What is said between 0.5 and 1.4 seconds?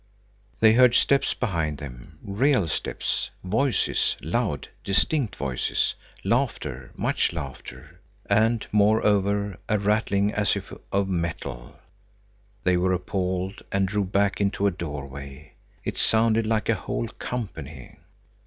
They heard steps